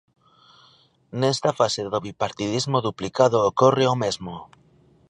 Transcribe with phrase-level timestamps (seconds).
[1.19, 4.35] Nesta fase de bipartidismo duplicado ocorre o mesmo.